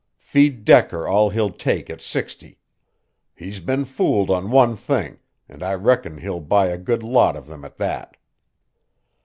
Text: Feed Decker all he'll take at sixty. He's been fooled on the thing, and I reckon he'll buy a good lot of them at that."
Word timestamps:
Feed 0.17 0.65
Decker 0.65 1.07
all 1.07 1.29
he'll 1.29 1.51
take 1.51 1.87
at 1.87 2.01
sixty. 2.01 2.57
He's 3.35 3.59
been 3.59 3.85
fooled 3.85 4.31
on 4.31 4.49
the 4.49 4.75
thing, 4.75 5.19
and 5.47 5.61
I 5.61 5.75
reckon 5.75 6.17
he'll 6.17 6.39
buy 6.41 6.69
a 6.69 6.79
good 6.79 7.03
lot 7.03 7.35
of 7.37 7.45
them 7.45 7.63
at 7.63 7.77
that." 7.77 8.17